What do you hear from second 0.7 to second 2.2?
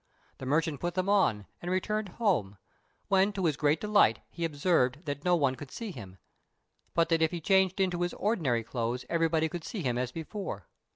put them on, and returned